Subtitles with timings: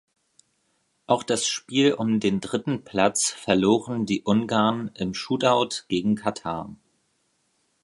[1.05, 6.75] Auch das Spiel um den dritten Platz verloren die Ungarn im Shootout gegen Katar.